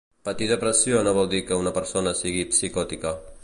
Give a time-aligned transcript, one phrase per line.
[0.27, 3.17] Patir depressió no vol dir que una persona sigui psicòtica.